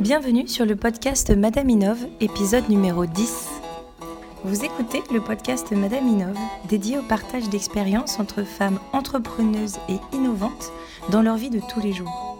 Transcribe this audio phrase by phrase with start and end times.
[0.00, 3.48] Bienvenue sur le podcast Madame Inove, épisode numéro 10.
[4.44, 6.38] Vous écoutez le podcast Madame Inove,
[6.70, 10.72] dédié au partage d'expériences entre femmes entrepreneuses et innovantes
[11.10, 12.38] dans leur vie de tous les jours.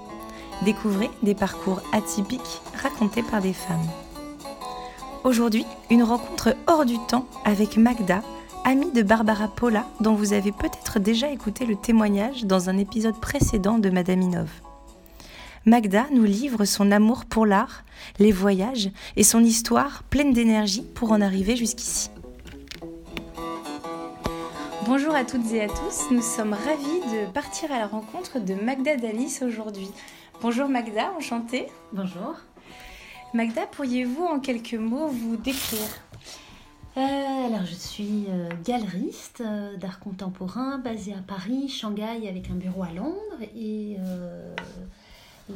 [0.64, 3.88] Découvrez des parcours atypiques racontés par des femmes.
[5.22, 8.22] Aujourd'hui, une rencontre hors du temps avec Magda,
[8.64, 13.20] amie de Barbara Paula, dont vous avez peut-être déjà écouté le témoignage dans un épisode
[13.20, 14.69] précédent de Madame Inove.
[15.66, 17.84] Magda nous livre son amour pour l'art,
[18.18, 22.08] les voyages et son histoire pleine d'énergie pour en arriver jusqu'ici.
[24.86, 28.54] Bonjour à toutes et à tous, nous sommes ravis de partir à la rencontre de
[28.54, 29.90] Magda Dalis aujourd'hui.
[30.40, 31.66] Bonjour Magda, enchantée.
[31.92, 32.36] Bonjour.
[33.34, 36.00] Magda, pourriez-vous en quelques mots vous décrire?
[36.96, 42.54] Euh, alors, je suis euh, galeriste euh, d'art contemporain basée à Paris, Shanghai, avec un
[42.54, 43.96] bureau à Londres et,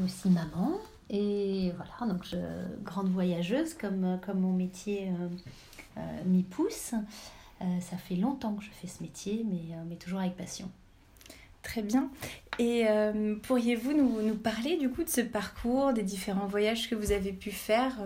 [0.05, 0.73] aussi maman.
[1.11, 2.37] Et voilà, donc je,
[2.83, 5.11] grande voyageuse comme, comme mon métier
[6.25, 6.95] m'y pousse.
[7.61, 10.71] ça fait longtemps que je fais ce métier, mais, mais toujours avec passion.
[11.63, 12.09] Très bien.
[12.59, 12.87] Et
[13.43, 17.33] pourriez-vous nous, nous, parler du coup de ce parcours, des différents voyages que vous avez
[17.33, 17.99] pu faire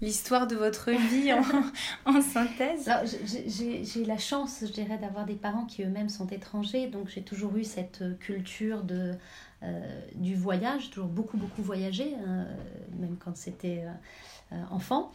[0.00, 2.90] l'histoire de votre vie en, synthèse
[3.46, 7.56] J'ai la chance, je dirais, d'avoir des parents qui eux-mêmes sont étrangers, donc j'ai toujours
[7.56, 9.12] eu cette culture de,
[9.62, 12.46] euh, du voyage, toujours beaucoup, beaucoup voyagé, hein,
[12.98, 13.84] même quand c'était
[14.52, 15.12] euh, enfant.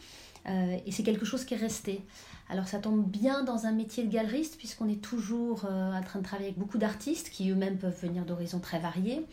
[0.50, 2.04] Euh, et c'est quelque chose qui est resté.
[2.50, 6.24] Alors ça tombe bien dans un métier de galeriste puisqu'on est toujours en train de
[6.24, 9.26] travailler avec beaucoup d'artistes qui eux-mêmes peuvent venir d'horizons très variés.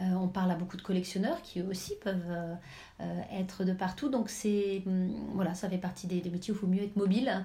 [0.00, 2.54] Euh, on parle à beaucoup de collectionneurs qui eux aussi peuvent euh,
[3.00, 4.08] euh, être de partout.
[4.08, 7.44] Donc c'est hum, voilà, ça fait partie des, métiers où il faut mieux être mobile.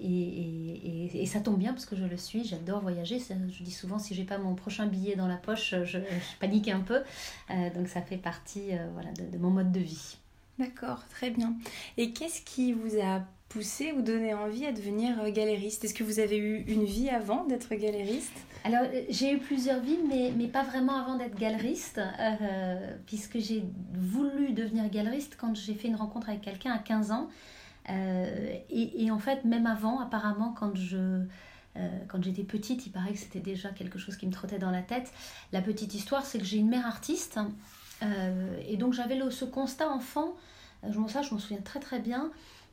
[0.00, 2.44] Et, ça tombe bien parce que je le suis.
[2.44, 3.18] J'adore voyager.
[3.18, 5.98] Je dis souvent si j'ai pas mon prochain billet dans la poche, je,
[6.40, 7.02] panique un peu.
[7.74, 10.16] donc ça fait partie voilà, de mon mode de vie.
[10.58, 11.54] D'accord, très bien.
[11.96, 15.84] Et qu'est-ce qui vous a poussé ou donné envie à devenir galériste?
[15.84, 18.32] Est-ce que vous avez eu une vie avant d'être galériste?
[18.64, 23.38] Alors, euh, j'ai eu plusieurs vies, mais, mais pas vraiment avant d'être galeriste, euh, puisque
[23.38, 27.28] j'ai voulu devenir galeriste quand j'ai fait une rencontre avec quelqu'un à 15 ans.
[27.88, 31.24] Euh, et, en fait, même avant, apparemment, quand je...
[32.08, 34.82] quand j'étais petite, il paraît que c'était déjà quelque chose qui me trottait dans la
[34.82, 35.10] tête.
[35.52, 37.40] La petite histoire, c'est que j'ai une mère artiste.
[38.68, 40.36] et donc j'avais ce constat enfant,
[40.88, 42.30] je m'en souviens très très bien,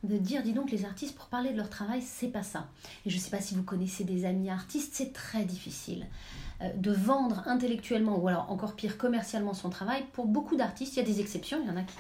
[0.08, 2.68] de dire, dis donc, les artistes, pour parler de leur travail, c'est pas ça.
[3.06, 6.08] Et je ne sais pas si vous connaissez des amis artistes, c'est très difficile
[6.62, 10.04] euh, de vendre intellectuellement ou alors encore pire commercialement son travail.
[10.14, 11.96] Pour beaucoup d'artistes, il y a des exceptions, il y en a qui,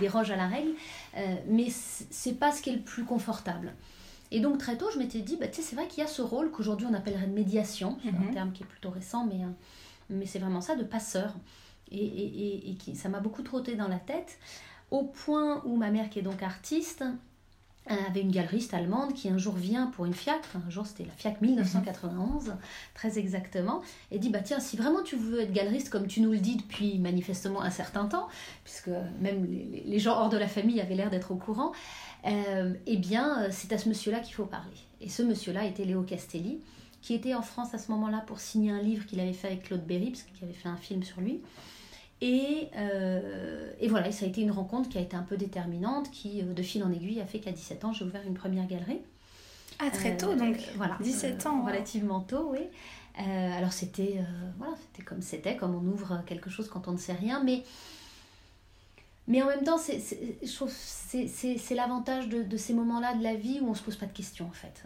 [0.00, 0.72] dérogent à la règle,
[1.16, 3.72] euh, mais c'est pas ce qui est le plus confortable.
[4.32, 6.50] Et donc très tôt, je m'étais dit, bah, c'est vrai qu'il y a ce rôle
[6.50, 8.34] qu'aujourd'hui on appellerait de médiation, c'est un mhm.
[8.34, 9.48] terme qui est plutôt récent, mais, euh,
[10.10, 11.32] mais c'est vraiment ça, de passeur.
[11.92, 14.38] Et, et, et qui, ça m'a beaucoup trotté dans la tête
[14.90, 17.04] au point où ma mère, qui est donc artiste,
[17.86, 21.12] avait une galeriste allemande qui un jour vient pour une FIAC, un jour c'était la
[21.12, 22.54] FIAC 1991,
[22.94, 26.32] très exactement, et dit bah tiens si vraiment tu veux être galeriste comme tu nous
[26.32, 28.28] le dis depuis manifestement un certain temps,
[28.64, 28.90] puisque
[29.20, 31.72] même les, gens hors de la famille avaient l'air d'être au courant,
[32.26, 34.76] euh, eh bien c'est à ce monsieur-là qu'il faut parler.
[35.00, 36.60] Et ce monsieur-là était Léo Castelli,
[37.02, 39.64] qui était en France à ce moment-là pour signer un livre qu'il avait fait avec
[39.64, 41.42] Claude Berry, parce qu'il avait fait un film sur lui.
[42.26, 46.10] Et, euh, et, voilà, ça a été une rencontre qui a été un peu déterminante,
[46.10, 48.66] qui euh, de fil en aiguille a fait qu'à 17 ans, j'ai ouvert une première
[48.66, 49.02] galerie.
[49.78, 50.96] Ah, très tôt donc Voilà.
[51.02, 51.62] 17 ans.
[51.66, 52.60] Relativement tôt, oui.
[53.18, 54.20] alors c'était
[54.56, 57.62] voilà, c'était comme c'était, comme on ouvre quelque chose quand on ne sait rien, mais
[59.26, 60.02] mais en même temps, c'est,
[60.42, 63.82] je trouve c'est, l'avantage de, de, ces moments-là de la vie où on ne se
[63.82, 64.84] pose pas de questions en fait.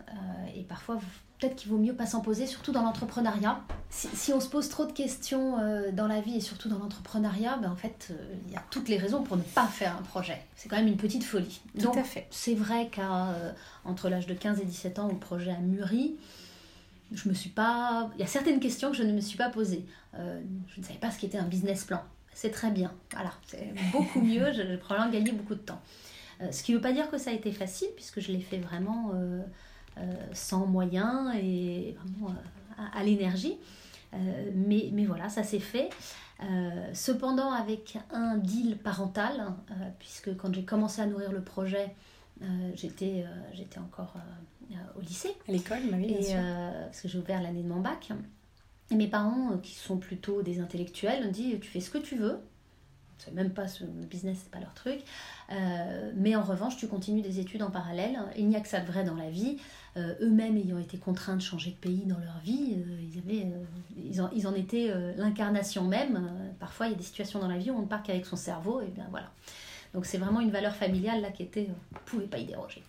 [0.56, 0.98] et parfois,
[1.38, 3.62] peut-être qu'il vaut mieux pas s'en poser, surtout dans l'entrepreneuriat.
[3.90, 7.56] Si, on se pose trop de questions euh, dans la vie et surtout dans l'entrepreneuriat,
[7.56, 10.02] ben en fait, euh, il y a toutes les raisons pour ne pas faire un
[10.02, 10.40] projet.
[10.56, 11.60] C'est quand même une petite folie.
[11.80, 12.26] Tout à fait.
[12.30, 16.16] C'est vrai qu'entre euh, l'âge de 15 et 17 ans, où le projet a mûri,
[17.12, 18.10] je me suis pas...
[18.16, 19.84] Il y a certaines questions que je ne me suis pas posées.
[20.14, 22.02] je ne savais pas ce qu'était un business plan.
[22.34, 22.92] C'est très bien.
[23.12, 24.52] Voilà, c'est beaucoup mieux.
[24.52, 25.80] J'ai probablement gagné beaucoup de temps.
[26.50, 28.58] ce qui ne veut pas dire que ça a été facile, puisque je l'ai fait
[28.58, 29.12] vraiment
[30.00, 33.56] euh, sans moyens et vraiment euh, à, l'énergie.
[34.14, 35.90] Euh, mais, mais voilà, ça s'est fait.
[36.92, 39.52] cependant, avec un deal parental,
[39.98, 41.94] puisque quand j'ai commencé à nourrir le projet,
[42.74, 43.24] j'étais
[43.78, 44.14] encore
[44.96, 45.34] au lycée.
[45.48, 48.10] À l'école, ma vie, Parce que j'ai ouvert l'année de mon bac.
[48.90, 52.16] Et mes parents, qui sont plutôt des intellectuels, ont dit Tu fais ce que tu
[52.16, 52.40] veux,
[53.18, 55.00] c'est même pas ce le business, c'est pas leur truc.
[55.50, 58.18] Euh, mais en revanche, tu continues des études en parallèle.
[58.36, 59.58] Il n'y a que ça de vrai dans la vie.
[59.98, 63.46] Euh, eux-mêmes ayant été contraints de changer de pays dans leur vie, ils, avaient,
[64.32, 66.30] ils, en, étaient l'incarnation même.
[66.60, 68.36] parfois, il y a des situations dans la vie où on ne part qu'avec son
[68.36, 69.30] cerveau, et bien voilà.
[69.94, 72.82] Donc c'est vraiment une valeur familiale là qui était, on ne pouvait pas y déroger.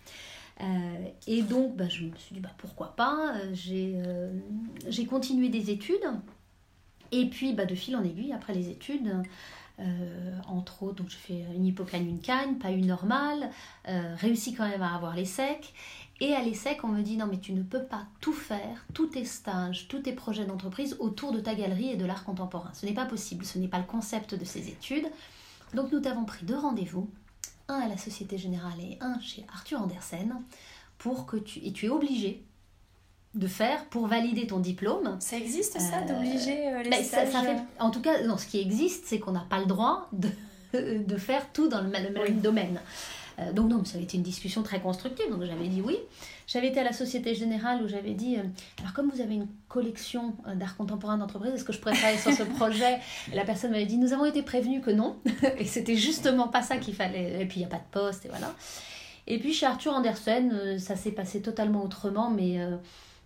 [1.26, 6.08] et donc, bah, je me suis dit, bah, pourquoi pas J'ai continué des études.
[7.12, 9.10] Et puis, bah, de fil en aiguille, après les études,
[9.80, 13.50] euh, entre autres, je fais une hypocagne, une cagne, pas une normale,
[13.88, 15.72] euh, réussi quand même à avoir les secs.
[16.20, 19.06] Et à l'ESSEC, on me dit non, mais tu ne peux pas tout faire, tous
[19.06, 22.70] tes stages, tous tes projets d'entreprise autour de ta galerie et de l'art contemporain.
[22.74, 25.06] Ce n'est pas possible, ce n'est pas le concept de ces études.
[25.72, 27.08] Donc nous t'avons pris deux rendez-vous,
[27.68, 30.34] un à la Société Générale et un chez Arthur Andersen,
[30.98, 32.44] pour que tu, et tu es obligé
[33.34, 35.16] de faire pour valider ton diplôme.
[35.20, 38.36] Ça existe ça, euh, d'obliger euh, les ben, stages ça, fait, En tout cas, non,
[38.36, 40.28] ce qui existe, c'est qu'on n'a pas le droit de,
[40.74, 42.80] de, faire tout dans le, même domaine.
[43.40, 45.96] Euh, donc non, ça avait été une discussion très constructive, donc j'avais dit oui.
[46.46, 48.36] J'avais été à la Société Générale où j'avais dit,
[48.80, 52.32] alors comme vous avez une collection d'art contemporain d'entreprise, est-ce que je pourrais travailler sur
[52.32, 52.98] ce projet?
[53.30, 55.16] Et La personne m'avait dit, nous avons été prévenus que non,
[55.58, 58.26] et c'était justement pas ça qu'il fallait, et puis il n'y a pas de poste,
[58.26, 58.52] et voilà.
[59.28, 62.58] Et puis chez Arthur Andersen, ça s'est passé totalement autrement, mais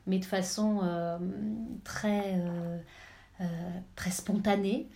[0.06, 1.18] mais de façon euh,
[1.82, 2.78] très, euh,
[3.40, 3.44] euh,
[3.96, 4.88] très spontanée.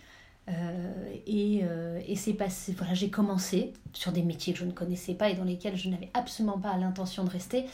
[1.27, 1.63] Et,
[2.07, 5.35] et c'est passé, voilà, j'ai commencé sur des métiers que je ne connaissais pas et
[5.35, 7.67] dans lesquels je n'avais absolument pas l'intention de rester.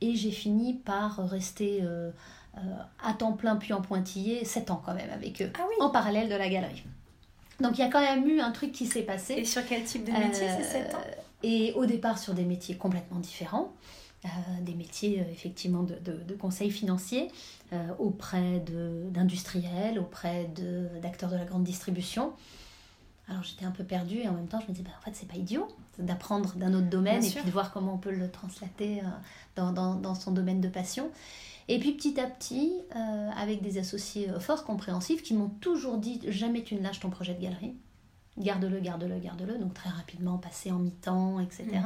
[0.00, 1.82] Et j'ai fini par rester
[3.02, 6.28] à temps plein puis en pointillé 7 ans quand même avec eux, ah en parallèle
[6.28, 6.84] de la galerie.
[7.60, 9.34] Donc il y a quand même eu un truc qui s'est passé.
[9.34, 10.98] Et sur quel type de métier ces 7 ans?
[11.42, 13.72] Et au départ sur des métiers complètement différents.
[14.26, 14.28] Euh,
[14.60, 17.28] des métiers euh, effectivement de, de, conseil financier
[17.72, 18.62] euh, auprès
[19.08, 20.46] d'industriels, auprès
[21.00, 22.34] d'acteurs de, la grande distribution.
[23.28, 25.12] Alors j'étais un peu perdue et en même temps je me disais, bah, en fait
[25.16, 25.66] c'est pas idiot
[25.98, 29.00] d'apprendre d'un autre domaine et puis de voir comment on peut le translater
[29.56, 31.10] dans, dans, dans, son domaine de passion.
[31.68, 32.74] Et puis petit à petit,
[33.36, 37.32] avec des associés forts compréhensifs qui m'ont toujours dit, jamais tu ne lâches ton projet
[37.32, 37.74] de galerie.
[38.36, 39.56] Garde-le, garde-le, garde-le.
[39.56, 41.80] Donc très rapidement, passer en mi-temps, etc.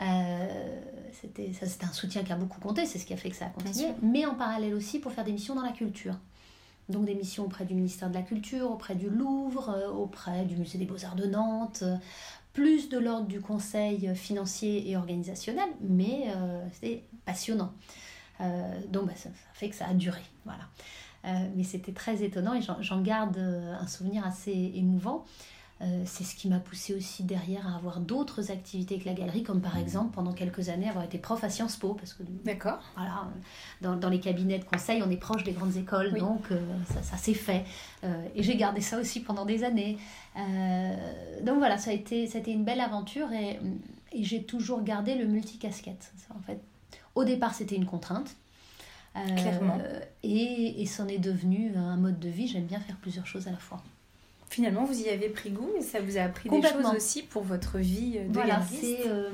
[0.00, 0.80] Euh,
[1.12, 3.36] c'était ça c'était un soutien qui a beaucoup compté, c'est ce qui a fait que
[3.36, 6.14] ça a continué, mais en parallèle aussi pour faire des missions dans la culture.
[6.88, 10.56] Donc des missions auprès du ministère de la Culture, auprès du Louvre, euh, auprès du
[10.56, 11.84] Musée des Beaux-Arts de Nantes,
[12.52, 17.72] plus de l'ordre du conseil financier et organisationnel, mais euh, c'est passionnant.
[18.88, 20.22] donc bah, ça, fait que ça a duré.
[20.44, 20.64] Voilà.
[21.54, 25.24] mais c'était très étonnant et j'en garde un souvenir assez émouvant.
[25.82, 29.42] Euh, c'est ce qui m'a poussé aussi derrière à avoir d'autres activités que la galerie,
[29.42, 29.80] comme par mmh.
[29.80, 31.94] exemple pendant quelques années avoir été prof à Sciences Po.
[31.94, 32.80] Parce que, D'accord.
[32.96, 33.28] Voilà,
[33.80, 36.60] dans, dans, les cabinets de conseil, on est proche des grandes écoles, donc euh,
[36.92, 37.64] ça, ça s'est fait.
[38.04, 39.96] Euh, et j'ai gardé ça aussi pendant des années.
[41.42, 43.58] donc voilà, ça a, été, ça a été une belle aventure et,
[44.12, 46.12] et j'ai toujours gardé le multicasquette.
[46.36, 46.60] En fait,
[47.14, 48.36] au départ, c'était une contrainte.
[49.14, 49.78] Clairement.
[50.22, 52.46] Et, et c'en est devenu un mode de vie.
[52.46, 53.82] J'aime bien faire plusieurs choses à la fois
[54.60, 57.42] finalement vous y avez pris goût et ça vous a appris des choses aussi pour
[57.42, 58.60] votre vie de voilà,
[59.06, 59.30] euh,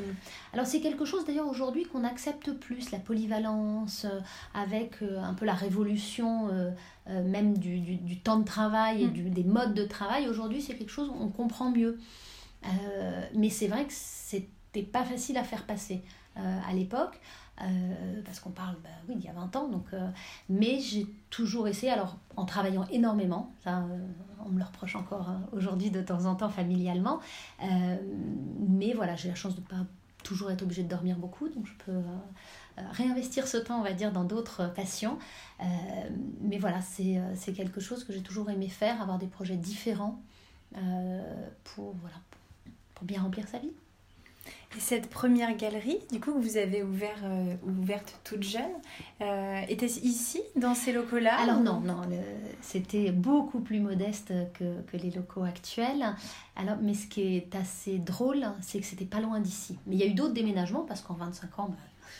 [0.52, 4.20] alors c'est quelque chose d'ailleurs aujourd'hui qu'on accepte plus, la polyvalence, euh,
[4.54, 6.48] avec euh, un peu la révolution
[7.08, 9.12] même du, du, temps de travail et mm.
[9.12, 10.28] du, des modes de travail.
[10.28, 11.98] Aujourd'hui c'est quelque chose qu'on comprend mieux.
[13.34, 16.02] mais c'est vrai que c'était pas facile à faire passer
[16.36, 17.18] à l'époque.
[17.62, 20.08] Euh, parce qu'on parle, bah, oui, il y a 20 ans, donc, euh,
[20.50, 23.98] mais j'ai toujours essayé, alors en travaillant énormément, ça, euh,
[24.44, 27.20] on me le reproche encore aujourd'hui de temps en temps familialement,
[28.60, 29.86] mais voilà, j'ai la chance de ne pas
[30.22, 32.00] toujours être obligée de dormir beaucoup, donc je peux
[32.92, 35.18] réinvestir ce temps, on va dire, dans d'autres passions.
[36.42, 40.20] mais voilà, c'est quelque chose que j'ai toujours aimé faire, avoir des projets différents
[41.64, 42.16] pour, voilà,
[42.94, 43.72] pour bien remplir sa vie.
[44.76, 48.62] Et cette première galerie, du coup, que vous avez ouvert, euh, ouverte toute jeune,
[49.22, 52.02] euh, était ici, dans ces locaux-là Alors non, non,
[52.60, 56.14] c'était beaucoup plus modeste que, que, les locaux actuels.
[56.56, 59.78] Alors, mais ce qui est assez drôle, c'est que c'était pas loin d'ici.
[59.86, 61.76] Mais il y a eu d'autres déménagements parce qu'en 25 ans, bah,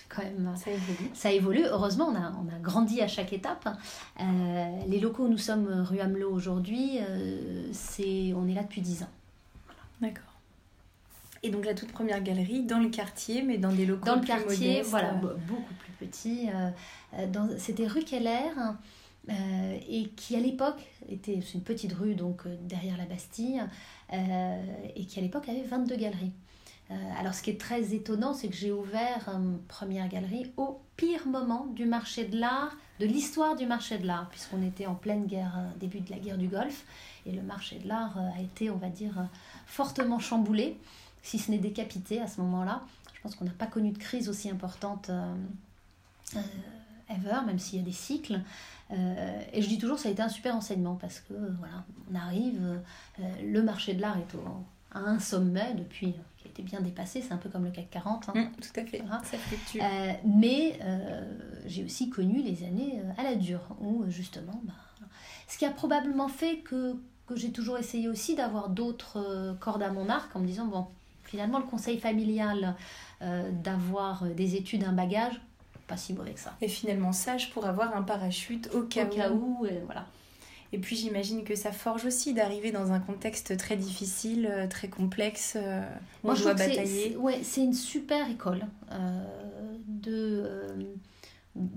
[0.08, 1.10] quand même, ça évolue.
[1.12, 1.64] Ça évolue.
[1.66, 3.68] Heureusement, on a, on a grandi à chaque étape.
[4.20, 7.00] Euh, les locaux où nous sommes rue Hamelot aujourd'hui,
[7.72, 9.10] c'est, on est là depuis 10 ans.
[10.00, 10.35] D'accord.
[11.46, 14.26] Et donc la toute première galerie dans le quartier, mais dans des locaux dans le
[14.26, 16.48] quartier, voilà, beaucoup plus petit.
[16.52, 16.70] Euh,
[17.14, 18.50] euh, c'était rue Keller.
[19.28, 23.60] Euh, et qui à l'époque était une petite rue donc derrière la Bastille
[24.12, 26.30] et qui à l'époque avait 22 galeries.
[27.18, 31.26] alors ce qui est très étonnant, c'est que j'ai ouvert une première galerie au pire
[31.26, 35.26] moment du marché de l'art, de l'histoire du marché de l'art, puisqu'on était en pleine
[35.26, 36.84] guerre, début de la guerre du Golfe,
[37.26, 39.26] et le marché de l'art a été, on va dire,
[39.66, 40.78] fortement chamboulé,
[41.26, 42.82] si ce n'est décapité à ce moment-là.
[43.14, 45.10] Je pense qu'on n'a pas connu de crise aussi importante
[47.08, 48.40] ever, même s'il y a des cycles.
[48.92, 52.14] Euh, et je dis toujours, ça a été un super enseignement parce que voilà, on
[52.14, 52.80] arrive,
[53.20, 54.44] euh, le marché de l'art est au,
[54.92, 57.90] à un sommet depuis qui a été bien dépassé, c'est un peu comme le CAC
[57.90, 58.28] 40.
[58.28, 58.32] Hein.
[58.34, 59.36] Mmh, tout à fait, ça
[59.82, 60.78] euh, mais
[61.66, 64.72] j'ai aussi connu les années à la dure où justement, bah,
[65.48, 69.90] ce qui a probablement fait que, que j'ai toujours essayé aussi d'avoir d'autres cordes à
[69.90, 70.86] mon arc en me disant, bon,
[71.36, 72.74] finalement, le conseil familial
[73.20, 75.40] d'avoir des études, un bagage,
[75.86, 76.54] pas si mauvais que ça.
[76.60, 80.06] Et finalement sage pour avoir un parachute au cas au Cas où et voilà.
[80.72, 84.88] Et puis j'imagine que ça forge aussi d'arriver dans un contexte très difficile, euh, très
[84.88, 85.80] complexe, euh,
[86.24, 87.16] où on doit batailler.
[87.16, 89.24] Ouais, c'est une super école euh,
[89.86, 90.44] de,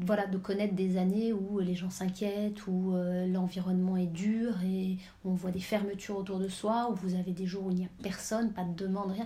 [0.05, 2.93] voilà, de connaître des années où les gens s'inquiètent, où
[3.27, 7.45] l'environnement est dur et on voit des fermetures autour de soi, où vous avez des
[7.45, 9.25] jours où il n'y a personne, pas de demande, rien.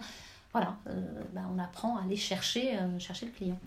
[0.51, 0.77] Voilà,
[1.33, 3.59] ben, on apprend à aller chercher, chercher le client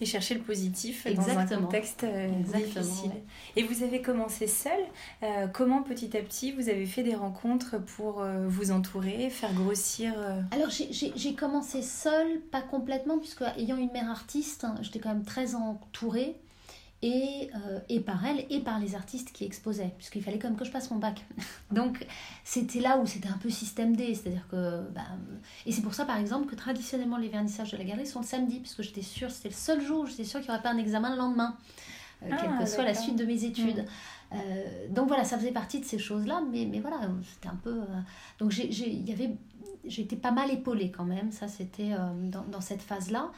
[0.00, 3.12] et chercher le positif dans un contexte euh, difficile.
[3.56, 4.78] Et vous avez commencé seul.
[5.22, 9.52] Euh, comment petit à petit vous avez fait des rencontres pour euh, vous entourer, faire
[9.54, 10.12] grossir
[10.50, 15.24] Alors j'ai commencé seule, pas complètement, puisque ayant une mère artiste, hein, j'étais quand même
[15.24, 16.36] très entourée
[17.04, 20.56] et, euh, et par elle et par les artistes qui exposaient, puisqu'il fallait quand même
[20.56, 21.22] que je passe mon bac.
[21.70, 22.06] Donc
[22.44, 24.80] c'était là où c'était un peu système D, c'est-à-dire que...
[24.88, 25.02] Bah,
[25.66, 28.24] et c'est pour ça par exemple que traditionnellement les vernissages de la galerie sont le
[28.24, 30.70] samedi, puisque j'étais sûre, c'était le seul jour où j'étais sûre qu'il n'y aurait pas
[30.70, 31.58] un examen le lendemain,
[32.22, 33.84] euh, quelle ah, que soit la suite de mes études.
[33.84, 34.36] Mm.
[34.36, 37.00] Euh, donc voilà, ça faisait partie de ces choses-là, mais, mais voilà,
[37.34, 37.82] c'était un peu...
[38.38, 39.36] donc j'ai, y avait,
[39.84, 41.90] j'ai été pas mal épaulée quand même, ça c'était
[42.32, 43.30] dans, dans, cette phase-là.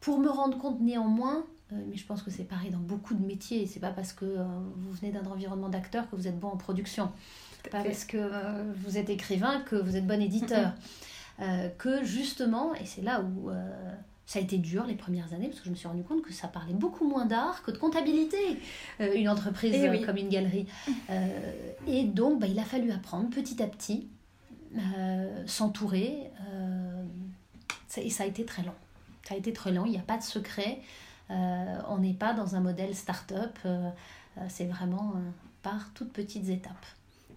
[0.00, 3.66] pour me rendre compte néanmoins mais je pense que c'est pareil dans beaucoup de métiers.
[3.66, 4.44] C'est pas parce que euh,
[4.76, 7.10] vous venez d'un environnement d'acteur que vous êtes bon en production.
[7.70, 10.72] Pas parce que euh, vous êtes écrivain que vous êtes bon éditeur.
[11.76, 13.50] que justement, et c'est là où
[14.26, 16.32] ça a été dur les premières années, parce que je me suis rendu compte que
[16.32, 18.38] ça parlait beaucoup moins d'art que de comptabilité,
[19.00, 20.66] une entreprise eh comme une galerie.
[21.86, 24.08] et donc, bah, il a fallu apprendre petit à petit,
[25.46, 26.30] s'entourer,
[27.96, 28.74] et ça a été très long.
[29.24, 30.80] Ça a été très long, il n'y a pas de secret.
[31.30, 33.90] Euh, on n'est pas dans un modèle start-up, euh,
[34.38, 35.14] euh, c'est vraiment
[35.62, 36.86] par toutes petites étapes.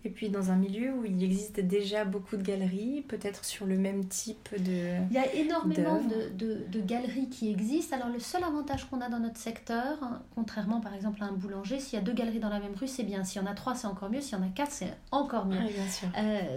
[0.04, 3.78] Et puis dans un milieu où il existe déjà beaucoup de galeries, peut-être sur le
[3.78, 4.96] même type de...
[5.12, 7.98] Il y a énormément de, de, galeries qui existent.
[7.98, 10.00] Alors le seul avantage qu'on a dans notre secteur,
[10.34, 12.88] contrairement par exemple à un boulanger, s'il y a deux galeries dans la même rue,
[12.88, 13.24] c'est bien.
[13.24, 14.22] S'il y en a trois, c'est encore mieux.
[14.22, 15.60] S'il y en a quatre, c'est encore mieux.
[15.60, 16.08] bien sûr.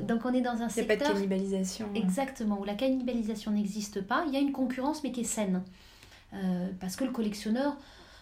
[0.09, 0.85] donc on est dans un secteur...
[0.85, 1.89] Il n'y a pas de cannibalisation.
[1.95, 4.25] Exactement, où la cannibalisation n'existe pas.
[4.27, 5.63] Il y a une concurrence mais qui est saine.
[6.35, 7.77] Euh, parce que le collectionneur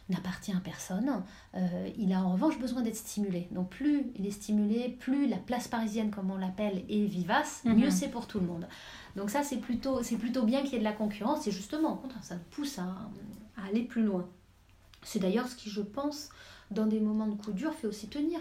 [0.09, 1.23] n'appartient à personne.
[1.55, 3.49] Euh, il a en revanche besoin d'être stimulé.
[3.51, 7.77] Donc plus il est stimulé, plus la place parisienne, comme on l'appelle, est vivace, mhm.
[7.77, 8.67] mieux c'est pour tout le monde.
[9.17, 12.03] Donc ça, c'est plutôt, c'est plutôt bien qu'il y ait de la concurrence, et justement,
[12.23, 12.87] ça nous pousse à,
[13.67, 14.27] aller plus loin.
[15.03, 16.31] C'est d'ailleurs ce qui, je pense,
[16.71, 18.41] dans des moments de coup dur, fait aussi tenir.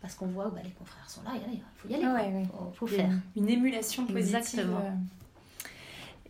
[0.00, 2.88] Parce qu'on voit que bah, les confrères sont là, il faut y aller, il faut,
[2.88, 3.08] faire.
[3.36, 4.36] Une, émulation positive.
[4.36, 4.80] Exactement.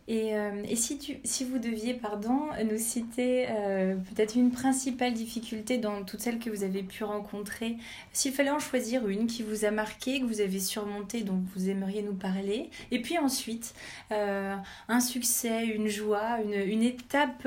[0.09, 5.15] Et, euh, et si, tu, si vous deviez pardon, nous citer euh, peut-être une principale
[5.15, 7.77] difficulté dans toutes celles que vous avez pu rencontrer,
[8.13, 11.69] s'il fallait en choisir une qui vous a marqué, que vous avez surmonté, dont vous
[11.69, 13.75] aimeriez nous parler, et puis ensuite
[14.11, 14.57] euh,
[14.89, 17.47] un succès, une joie, une, une étape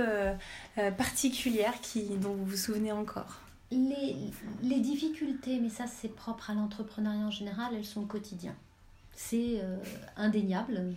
[0.97, 3.41] particulière qui, dont vous vous souvenez encore?
[3.71, 4.15] Les,
[4.63, 8.55] les difficultés, mais ça c'est propre à l'entrepreneuriat en général, elles sont au quotidien.
[9.13, 9.61] C'est
[10.17, 10.93] indéniable.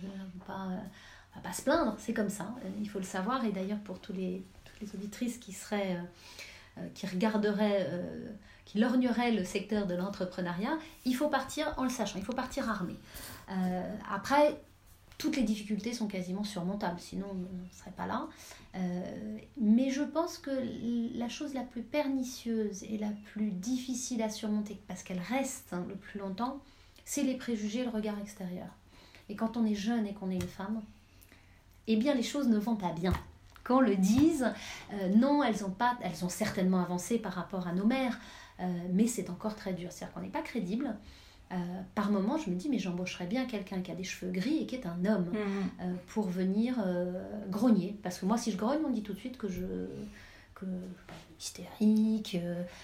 [1.39, 3.43] Pas se plaindre, c'est comme ça, euh, il faut le savoir.
[3.45, 4.43] Et d'ailleurs, pour toutes les
[4.93, 7.89] auditrices qui seraient, euh, euh, qui regarderaient,
[8.65, 12.69] qui lorgneraient le secteur de l'entrepreneuriat, il faut partir en le sachant, il faut partir
[12.69, 12.95] armé.
[14.11, 14.61] après,
[15.17, 18.27] toutes les difficultés sont quasiment surmontables, sinon on ne serait pas là.
[19.59, 20.51] mais je pense que
[21.17, 25.83] la chose la plus pernicieuse et la plus difficile à surmonter, parce qu'elle reste hein,
[25.89, 26.61] le plus longtemps,
[27.05, 28.69] c'est les préjugés, le regard extérieur.
[29.29, 30.81] Et quand on est jeune et qu'on est une femme,
[31.89, 33.13] eh bien les choses ne vont pas bien.
[33.63, 34.51] Quand le disent,
[34.93, 38.19] euh, non, elles ont, pas, elles ont certainement avancé par rapport à nos mères,
[38.59, 39.91] euh, mais c'est encore très dur.
[39.91, 40.95] C'est-à-dire qu'on n'est pas crédible.
[41.51, 41.55] Euh,
[41.95, 44.65] par moment, je me dis, mais j'embaucherais bien quelqu'un qui a des cheveux gris et
[44.67, 45.83] qui est un homme mmh.
[46.07, 46.75] pour venir
[47.49, 47.97] grogner.
[48.03, 49.65] Parce que moi, si je grogne, on dit tout de suite que je.
[50.53, 50.65] Que,
[51.39, 52.37] hystérique.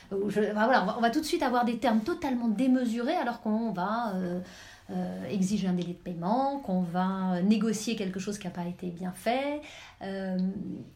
[0.10, 3.72] voilà, on va, on va, tout de suite avoir des termes totalement démesurés alors qu'on
[3.72, 4.14] va
[5.30, 9.12] exiger un délai de paiement, qu'on va négocier quelque chose qui n'a pas été bien
[9.12, 9.62] fait.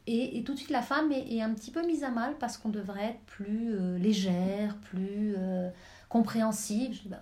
[0.05, 2.69] Et, tout de suite, la femme est, un petit peu mise à mal parce qu'on
[2.69, 5.35] devrait être plus légère, plus
[6.07, 6.99] compréhensive.
[7.05, 7.19] Bah,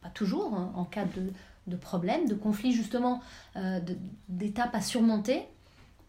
[0.00, 1.30] pas toujours, hein, en cas de,
[1.66, 3.20] de problèmes, de conflits justement,
[4.28, 5.46] d'étapes à surmonter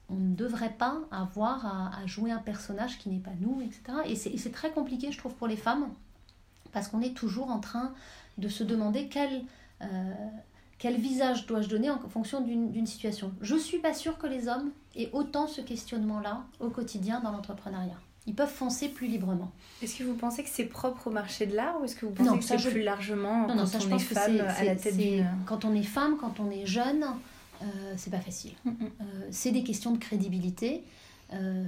[0.09, 3.81] on ne devrait pas avoir à, jouer un personnage qui n'est pas nous, etc.
[4.05, 5.87] Et c'est très compliqué, je trouve, pour les femmes,
[6.71, 7.93] parce qu'on est toujours en train
[8.37, 9.43] de se demander quel,
[9.81, 9.85] euh,
[10.77, 13.33] quel visage dois-je donner en fonction d'une situation?
[13.41, 17.31] Je ne suis pas sûre que les hommes aient autant ce questionnement-là au quotidien dans
[17.31, 17.99] l'entrepreneuriat.
[18.27, 19.51] Ils peuvent foncer plus librement.
[19.81, 22.11] Est-ce que vous pensez que c'est propre au marché de l'art ou est-ce que vous
[22.11, 24.95] pensez que c'est plus largement quand on est femme à la tête
[25.45, 27.05] Quand on est femme, quand on est jeune,
[27.61, 27.65] euh,
[27.97, 28.51] c'est pas facile.
[28.63, 28.75] Mm, mm.
[28.83, 30.83] Euh, c'est des questions de crédibilité.
[31.33, 31.63] Euh,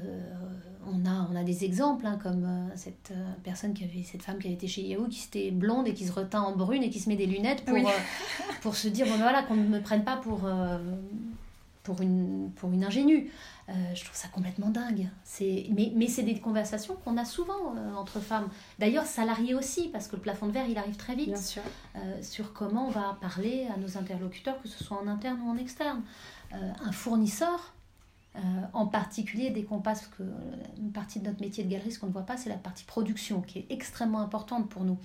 [0.88, 3.14] on, a, on a des exemples, hein, comme cette
[3.44, 6.06] personne qui avait, cette femme qui avait été chez Yahoo, qui était blonde et qui
[6.06, 7.78] se retint en brune et qui se met des lunettes pour,
[8.62, 10.50] pour se dire, bon, ben voilà, qu'on ne me prenne pas pour,
[11.84, 13.30] pour, une, pour une ingénue.
[13.72, 15.08] Euh, je trouve ça complètement dingue.
[15.40, 18.50] Mais, mais c'est des conversations qu'on a souvent euh, entre femmes.
[18.80, 21.28] D'ailleurs, salariés aussi, parce que le plafond de verre, il arrive très vite.
[21.28, 21.62] Bien sûr.
[21.96, 25.50] Euh, sur comment on va parler à nos interlocuteurs, que ce soit en interne ou
[25.50, 26.02] en externe.
[26.52, 27.74] un fournisseur,
[28.74, 30.24] en particulier, dès qu'on passe, que
[30.78, 33.42] une partie de notre métier de galeriste qu'on ne voit pas, c'est la partie production,
[33.42, 34.98] qui est extrêmement importante pour nous.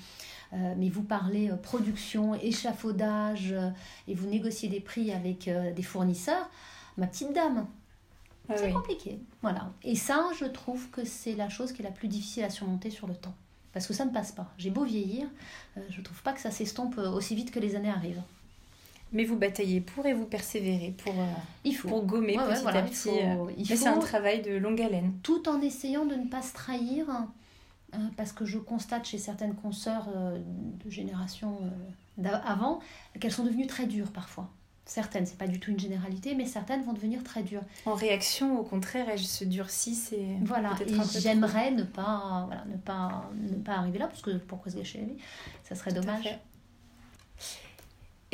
[0.53, 3.53] mais vous parlez production, échafaudage,
[4.07, 6.49] et vous négociez des prix avec des fournisseurs.
[6.97, 7.67] Ma petite dame,
[8.49, 9.19] ah c'est compliqué.
[9.43, 9.73] Voilà.
[9.83, 12.91] Et ça, je trouve que c'est la chose qui est la plus difficile à surmonter
[12.91, 13.35] sur le temps.
[13.73, 14.53] Parce que ça ne passe pas.
[14.57, 15.29] J'ai beau vieillir,
[15.77, 18.23] je euh, je trouve pas que ça s'estompe euh, aussi vite que les années arrivent.
[19.13, 21.27] Mais vous bataillez pour et vous persévérez pour, euh,
[21.65, 21.89] il faut.
[21.89, 23.11] pour gommer petit à petit.
[23.57, 25.13] Il Mais c'est un travail de longue haleine.
[25.23, 27.07] Tout en essayant de ne pas se trahir,
[28.17, 30.09] parce que je constate chez certaines consoeurs
[30.85, 31.61] de génération
[32.19, 32.81] d'avant
[33.21, 34.51] qu'elles sont devenues très dures parfois.
[34.87, 37.63] Certaines, c'est pas du tout une généralité, mais certaines vont devenir très dures.
[37.87, 40.75] En réaction, au contraire, elles se durcissent et voilà.
[40.87, 44.77] Et j'aimerais ne pas, voilà, ne pas, ne pas arriver là, parce que pourquoi se
[44.77, 45.17] gâcher la vie?
[45.65, 46.39] Ça serait dommage.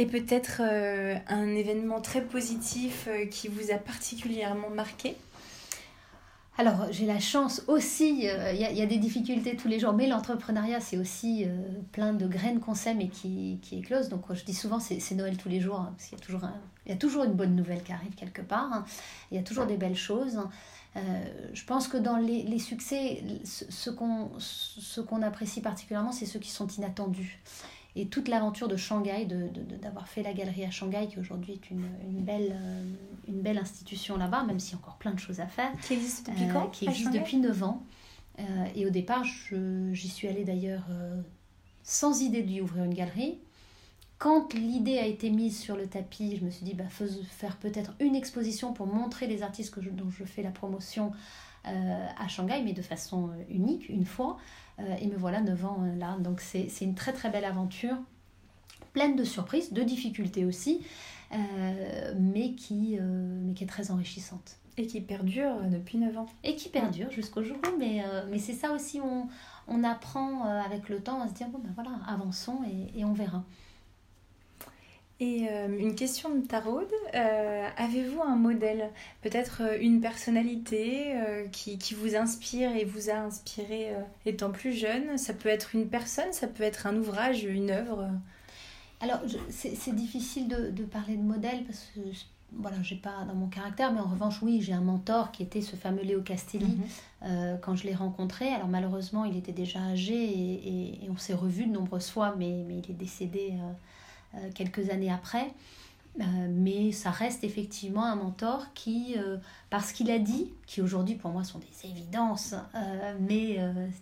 [0.03, 5.15] Et peut-être euh, un événement très positif euh, qui vous a particulièrement marqué?
[6.59, 10.09] Alors, j'ai la chance aussi, euh, il y, a des difficultés tous les jours, mais
[10.09, 11.49] l'entrepreneuriat, c'est aussi euh,
[11.93, 14.09] plein de graines qu'on sème et qui, qui éclosent.
[14.09, 16.41] Donc, je dis souvent, c'est Noël tous les jours, hein, parce qu'il y, a toujours
[16.85, 18.73] il y a toujours une bonne nouvelle qui arrive quelque part.
[18.73, 18.85] Hein.
[19.31, 20.41] il y a toujours des belles choses.
[20.97, 21.01] Euh,
[21.55, 26.51] je pense que dans les, les succès, ce, ce qu'on apprécie particulièrement, c'est ceux qui
[26.51, 27.39] sont inattendus.
[27.95, 31.71] Et toute l'aventure de Shanghai, d'avoir de, fait la galerie à Shanghai, qui aujourd'hui est
[31.71, 32.85] une, une belle, euh,
[33.29, 35.71] une belle institution là-bas, même s'il y a encore plein de choses à faire.
[35.83, 37.83] Qui existe depuis quand euh, Qui existe depuis 9 ans.
[38.39, 38.43] Euh,
[38.75, 40.85] et au départ, j'y suis allée d'ailleurs
[41.83, 43.39] sans idée d'y ouvrir une galerie.
[44.17, 47.93] Quand l'idée a été mise sur le tapis, je me suis dit, bah, faire peut-être
[47.99, 51.13] une exposition pour montrer les artistes que dont je fais la promotion
[51.65, 54.39] à Shanghai, mais de façon unique, une fois.
[54.81, 56.17] Euh, et me voilà 9 ans euh, là.
[56.19, 57.97] Donc c'est une très très belle aventure,
[58.93, 60.85] pleine de surprises, de difficultés aussi,
[61.33, 64.57] euh, mais, qui, mais qui est très enrichissante.
[64.79, 66.27] Et qui perdure depuis 9 ans.
[66.45, 69.29] Et qui perdure jusqu'au jour où, mais, mais c'est ça aussi, on,
[69.69, 73.13] on apprend avec le temps à se dire, bon ben voilà, avançons et, et on
[73.13, 73.45] verra.
[75.23, 81.15] Et euh, une question de Taraude, euh, avez-vous un modèle, peut-être euh, une personnalité
[81.53, 83.95] qui, qui, vous inspire et vous a inspiré
[84.27, 85.17] étant plus jeune?
[85.19, 88.11] Ça peut être une personne, ça peut être un ouvrage, une œuvre?
[89.01, 92.01] Alors, c'est difficile de, de, parler de modèle parce que
[92.55, 95.63] voilà, j'ai pas dans mon caractère, mais en revanche, oui, j'ai un mentor qui était
[95.63, 96.79] ce fameux Léo Castelli
[97.23, 97.59] mhm.
[97.61, 98.49] quand je l'ai rencontré.
[98.49, 102.65] Alors malheureusement, il était déjà âgé et, et, on s'est revus de nombreuses fois, mais,
[102.67, 103.73] mais il est décédé euh,
[104.55, 105.53] quelques années après.
[106.21, 109.39] Euh, mais ça reste effectivement un mentor qui, euh,
[109.71, 112.55] parce qu'il a dit, qui aujourd'hui pour moi sont des évidences,
[113.21, 113.59] mais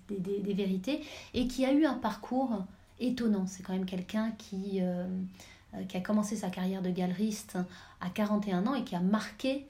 [0.08, 1.02] des, vérités,
[1.34, 2.64] et qui a eu un parcours
[2.98, 3.46] étonnant.
[3.46, 7.58] C'est quand même quelqu'un qui, a commencé sa carrière de galeriste
[8.00, 9.66] à 41 ans et qui a marqué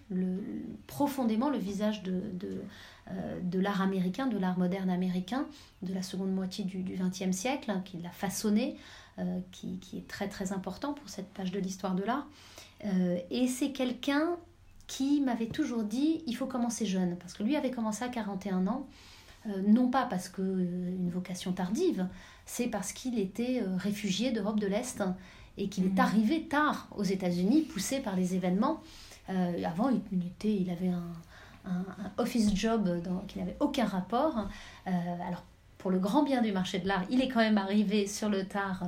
[0.87, 5.47] profondément le visage de l'art américain, de l'art moderne américain,
[5.83, 8.77] de la seconde moitié du XXe siècle, hein, qui l'a façonné.
[9.19, 12.27] Euh, qui, qui, est très très important pour cette page de l'histoire de l'art.
[12.87, 14.37] Euh, et c'est quelqu'un
[14.87, 18.67] qui m'avait toujours dit il faut commencer jeune, parce que lui avait commencé à 41
[18.69, 18.87] ans,
[19.47, 22.07] euh, non pas parce que une vocation tardive,
[22.47, 25.03] c'est parce qu'il était réfugié d'Europe de l'Est
[25.59, 26.01] et qu'il est mmh.
[26.01, 28.81] arrivé tard aux États-Unis, poussé par les événements.
[29.29, 31.13] avant, il, était, il avait un,
[31.67, 31.85] un,
[32.17, 34.49] office job qui n'avait aucun rapport.
[34.87, 35.43] alors
[35.81, 38.45] pour le grand bien du marché de l'art, il est quand même arrivé sur le
[38.45, 38.85] tard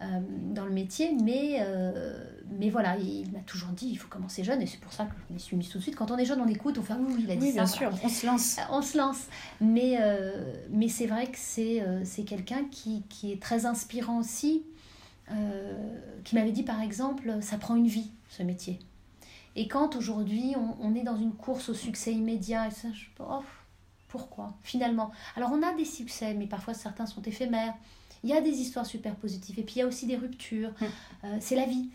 [0.00, 0.04] euh,
[0.52, 1.64] dans le métier, mais,
[2.58, 5.12] mais voilà, il m'a toujours dit il faut commencer jeune, et c'est pour ça que
[5.28, 5.94] je m'y suis mise tout de suite.
[5.94, 7.54] Quand on est jeune, on écoute, on fait oui, il a dit oui, ça.
[7.54, 8.56] bien sûr, on se lance.
[8.70, 9.26] On se lance.
[9.60, 9.96] Mais,
[10.70, 14.64] mais c'est vrai que c'est c'est quelqu'un qui, qui, est très inspirant aussi,
[16.24, 18.80] qui m'avait dit par exemple ça prend une vie, ce métier.
[19.56, 23.04] Et quand aujourd'hui on, on, est dans une course au succès immédiat, et ça, je,
[23.20, 23.40] oh,
[24.14, 27.74] pourquoi finalement Alors on a des succès, mais parfois certains sont éphémères.
[28.22, 30.70] Il y a des histoires super positives, et puis il y a aussi des ruptures.
[30.80, 30.88] Hum.
[31.24, 31.90] Euh, c'est la vie.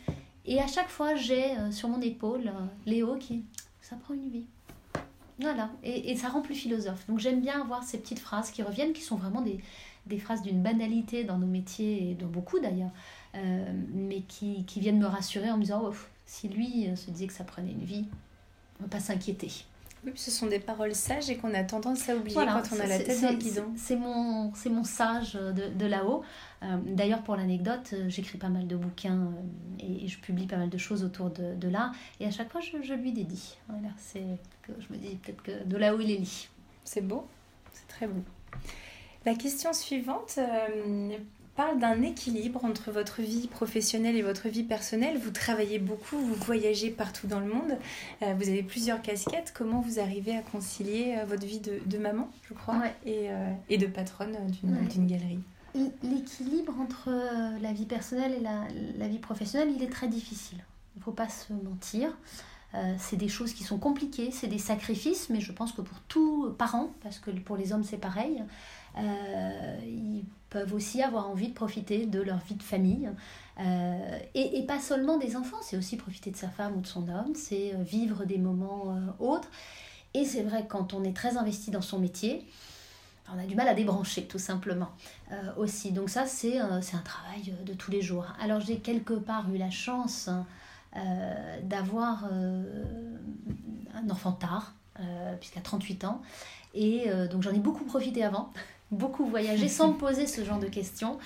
[0.45, 3.45] Et à chaque fois, j'ai euh, sur mon épaule euh, Léo qui,
[3.79, 4.43] ça prend une vie.
[5.39, 7.07] Voilà, et, et ça rend plus philosophe.
[7.07, 9.61] Donc j'aime bien avoir ces petites phrases qui reviennent, qui sont vraiment des,
[10.05, 12.91] des phrases d'une banalité dans nos métiers, et dans beaucoup d'ailleurs,
[13.93, 15.93] mais qui, qui, viennent me rassurer en me disant, oh,
[16.25, 18.05] si lui se disait que ça prenait une vie,
[18.79, 19.63] on ne va pas s'inquiéter.
[20.05, 22.87] Oui, ce sont des paroles sages et qu'on a tendance à oublier quand on a
[22.87, 23.65] la tête dans le guidon.
[23.75, 26.23] C'est mon, mon sage de, de là-haut.
[26.63, 29.31] Euh, d'ailleurs, pour l'anecdote, euh, j'écris pas mal de bouquins
[29.79, 31.91] et, je publie pas mal de choses autour de, de là.
[32.19, 33.57] Et à chaque fois, je, je lui dédie.
[33.67, 36.47] Voilà, que je me dis peut-être que de là où il est lit.
[36.85, 37.27] C'est beau,
[37.73, 38.21] c'est très beau.
[39.25, 40.39] La question suivante,
[41.59, 45.17] parle d'un équilibre entre votre vie professionnelle et votre vie personnelle.
[45.17, 47.77] Vous travaillez beaucoup, vous voyagez partout dans le monde,
[48.21, 49.51] euh, vous avez plusieurs casquettes.
[49.53, 53.77] Comment vous arrivez à concilier euh, votre vie de, maman, je crois, et, euh, et,
[53.77, 55.41] de patronne d'une galerie?
[56.01, 57.09] L'équilibre entre
[57.61, 58.63] la vie personnelle et la,
[58.97, 60.59] la, vie professionnelle, il est très difficile.
[60.95, 62.17] Il ne faut pas se mentir.
[62.97, 66.51] c'est des choses qui sont compliquées, c'est des sacrifices, mais je pense que pour tous
[66.57, 68.45] parents, parce que pour les hommes c'est pareil,
[68.97, 73.09] ils peuvent aussi avoir envie de profiter de leur vie de famille.
[73.59, 77.07] Euh, et, pas seulement des enfants, c'est aussi profiter de sa femme ou de son
[77.09, 79.49] homme, c'est euh, vivre des moments euh, autres.
[80.13, 82.47] Et c'est vrai que quand on est très investi dans son métier,
[83.33, 84.89] on a du mal à débrancher tout simplement
[85.55, 85.91] aussi.
[85.91, 88.25] Donc ça, c'est un travail de tous les jours.
[88.41, 90.31] Alors j'ai quelque part eu la chance
[91.61, 94.73] d'avoir un enfant tard,
[95.39, 96.23] puisqu'à 38 ans.
[96.73, 98.51] Et donc j'en ai beaucoup profité avant
[98.91, 101.17] beaucoup voyagé sans me poser ce genre de questions,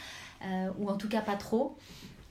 [0.46, 1.78] euh, ou en tout cas pas trop.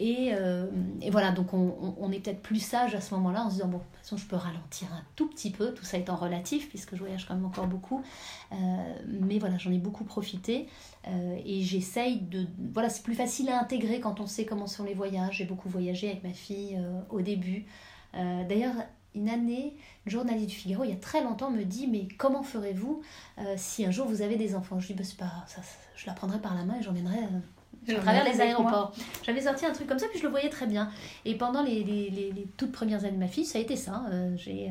[0.01, 0.67] Et, euh,
[1.01, 3.69] et voilà, donc on, on, est peut-être plus sage à ce moment-là en se disant,
[3.69, 6.69] bon, de toute façon, je peux ralentir un tout petit peu, tout ça étant relatif,
[6.69, 8.03] puisque je voyage quand même encore beaucoup.
[8.51, 8.57] Euh,
[9.07, 10.67] mais voilà, j'en ai beaucoup profité.
[11.07, 12.47] et j'essaye de...
[12.73, 15.37] Voilà, c'est plus facile à intégrer quand on sait comment sont les voyages.
[15.37, 17.67] J'ai beaucoup voyagé avec ma fille au début.
[18.13, 18.75] D'ailleurs,
[19.15, 22.43] une année, le journaliste du Figaro, il y a très longtemps, me dit Mais comment
[22.43, 23.03] ferez-vous
[23.39, 24.81] euh, si un jour vous avez des enfants?
[24.81, 25.61] Je dis bah, c'est pas, ça,
[25.97, 28.93] je la prendrai par la main et j'emmènerai euh, à travers les aéroports.
[29.23, 30.91] J'avais sorti un truc comme ça, puis je le voyais très bien.
[31.25, 34.05] Et pendant les, les, les, toutes premières années de ma fille, ça a été ça.
[34.11, 34.71] Euh, j'ai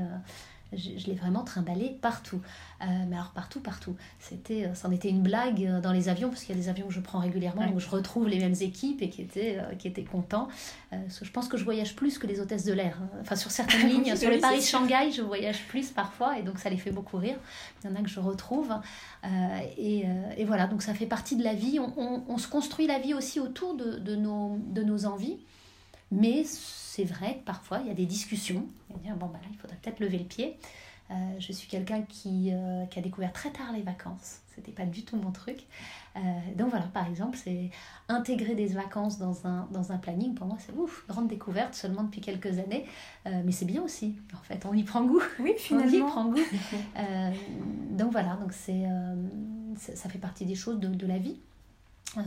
[0.73, 2.41] je, l'ai vraiment trimballé partout.
[2.81, 3.95] Euh, mais alors partout, partout.
[4.19, 6.69] C'était, euh, c'en était une blague euh, dans les avions, parce qu'il y a des
[6.69, 9.87] avions que je prends régulièrement, où je retrouve les mêmes équipes et qui étaient, qui
[9.87, 10.47] étaient contents.
[10.89, 12.97] parce que je pense que je voyage plus que les hôtesses de l'air.
[13.01, 13.09] Hein.
[13.21, 16.77] Enfin, sur certaines lignes, sur le Paris-Shanghai, je voyage plus parfois, et donc ça les
[16.77, 17.37] fait beaucoup rire.
[17.83, 18.73] Il y en a que je retrouve.
[19.77, 20.05] Et,
[20.37, 21.79] et, voilà, donc ça fait partie de la vie.
[21.79, 25.37] On, on, on se construit la vie aussi autour de, de, nos, de nos envies.
[26.11, 28.65] Mais c'est vrai que parfois il y a des discussions.
[28.89, 30.57] Et dire, bon, bah là, il faudrait peut-être lever le pied.
[31.11, 34.39] Euh, je suis quelqu'un qui, euh, qui, a découvert très tard les vacances.
[34.55, 35.65] C'était pas du tout mon truc.
[36.15, 36.19] Euh,
[36.57, 37.69] donc voilà, par exemple, c'est
[38.07, 40.35] intégrer des vacances dans un, dans un planning.
[40.35, 42.85] Pour moi, c'est ouf, grande découverte seulement depuis quelques années.
[43.25, 44.15] mais c'est bien aussi.
[44.33, 45.21] En fait, on y prend goût.
[45.39, 45.91] Oui, finalement.
[46.05, 46.39] On y prend goût.
[47.97, 48.83] donc voilà, donc c'est,
[49.77, 51.39] ça fait partie des choses de, de la vie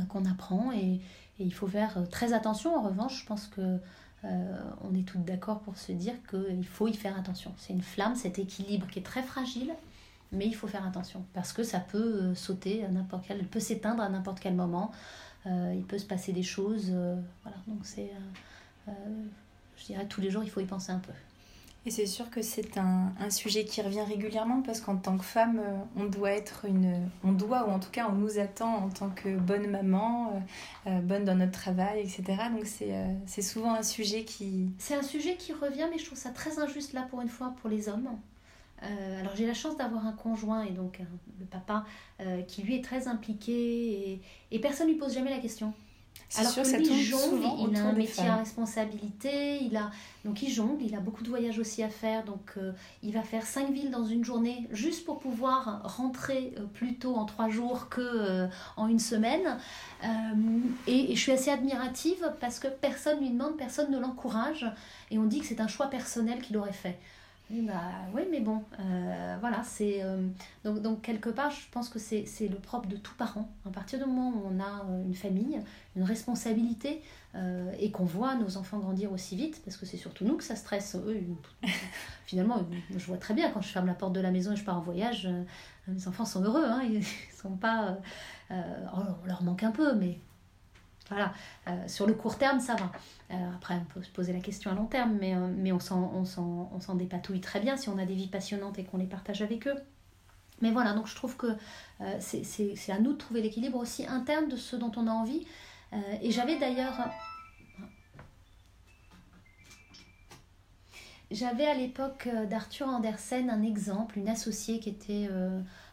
[0.08, 1.00] qu'on apprend et,
[1.38, 2.76] et, il faut faire très attention.
[2.76, 3.78] En revanche, je pense que
[4.24, 7.52] euh, on est toutes d'accord pour se dire qu'il faut y faire attention.
[7.58, 9.72] C'est une flamme, cet équilibre qui est très fragile,
[10.32, 13.60] mais il faut faire attention parce que ça peut euh, sauter à n'importe quel, peut
[13.60, 14.92] s'éteindre à n'importe quel moment.
[15.46, 16.90] Euh, il peut se passer des choses.
[17.42, 18.10] voilà, donc c'est,
[18.86, 21.12] je dirais, tous les jours, il faut y penser un peu.
[21.86, 25.24] Et c'est sûr que c'est un, un, sujet qui revient régulièrement parce qu'en tant que
[25.24, 27.10] femme, euh, on doit être une.
[27.22, 30.32] On doit, ou en tout cas, on nous attend en tant que bonne maman,
[30.86, 32.24] euh, euh, bonne dans notre travail, etc.
[32.50, 34.70] Donc c'est souvent un sujet qui.
[34.78, 37.54] C'est un sujet qui revient, mais je trouve ça très injuste là pour une fois
[37.60, 38.08] pour les hommes.
[38.80, 41.00] alors j'ai la chance d'avoir un conjoint et donc
[41.38, 41.84] le papa
[42.48, 45.74] qui lui est très impliqué et, et personne ne lui pose jamais la question.
[46.36, 49.90] Alors sûr, que lui jongle, il a un métier à responsabilité, il a
[50.24, 52.72] donc il jongle, il a beaucoup de voyages aussi à faire, donc euh,
[53.02, 57.14] il va faire cinq villes dans une journée juste pour pouvoir rentrer euh, plus tôt
[57.14, 58.46] en trois jours que euh,
[58.76, 59.58] en une semaine.
[60.86, 64.66] Et, et, je suis assez admirative parce que personne lui demande, personne ne l'encourage,
[65.10, 66.98] et on dit que c'est un choix personnel qu'il aurait fait.
[67.50, 67.82] Bah,
[68.14, 70.02] oui, mais bon, euh, voilà, c'est.
[70.02, 70.28] Euh,
[70.64, 73.48] donc, donc, quelque part, je pense que c'est le propre de tout parent.
[73.66, 75.60] À partir du moment où on a euh, une famille,
[75.94, 77.02] une responsabilité,
[77.80, 80.54] et qu'on voit nos enfants grandir aussi vite, parce que c'est surtout nous que ça
[80.54, 80.94] stresse.
[80.94, 81.20] Eux,
[82.26, 82.60] finalement,
[82.96, 84.78] je vois très bien quand je ferme la porte de la maison et je pars
[84.78, 85.28] en voyage,
[85.88, 87.02] mes enfants sont heureux, hein, ils
[87.36, 87.98] sont pas...
[88.52, 90.20] Oh, on leur manque un peu, mais
[91.08, 91.32] voilà,
[91.86, 92.90] sur le court terme, ça va.
[93.56, 97.40] après, on peut se poser la question à long terme, mais, mais on s'en dépatouille
[97.40, 99.76] très bien si on a des vies passionnantes et qu'on les partage avec eux.
[100.60, 101.48] Mais voilà, donc je trouve que
[102.00, 105.46] euh, c'est à nous de trouver l'équilibre aussi interne de ce dont on a envie.
[105.92, 107.08] Euh, et j'avais d'ailleurs...
[111.30, 115.28] J'avais à l'époque euh, d'Arthur Andersen un exemple, une associée qui était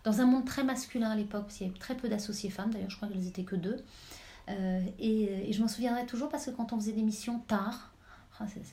[0.04, 2.72] dans un monde très masculin à l'époque, parce qu'il y avait très peu d'associées femmes,
[2.72, 3.84] d'ailleurs je crois qu'elles étaient que deux.
[4.48, 7.92] Et, et, je m'en souviendrai toujours parce que quand on faisait des missions tard,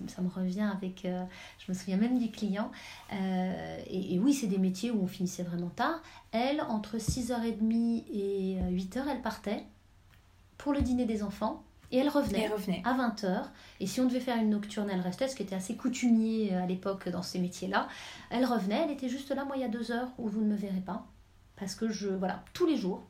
[0.09, 1.25] ça, me revient avec, euh,
[1.59, 2.71] je me souviens même du client.
[3.13, 6.03] Euh, et, oui, c'est des métiers où on finissait vraiment tard.
[6.33, 9.65] Elle, entre 6h30 et 8h, elle partait
[10.57, 11.65] pour le dîner des enfants.
[11.91, 12.83] Et elle revenait, revenait.
[12.85, 13.45] à 20h.
[13.81, 16.63] Et si on devait faire une nocturne, elle restait, ce qui était assez coutumier euh,
[16.63, 17.89] à l'époque dans ces métiers-là.
[18.29, 20.49] Elle revenait, elle était juste là, moi, il y a deux heures où vous ne
[20.49, 21.07] me verrez pas.
[21.57, 23.07] Parce que je, voilà, tous les jours,